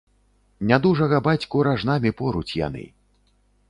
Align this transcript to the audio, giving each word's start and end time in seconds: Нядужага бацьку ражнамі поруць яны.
Нядужага 0.71 1.21
бацьку 1.29 1.63
ражнамі 1.69 2.17
поруць 2.23 2.51
яны. 2.67 2.83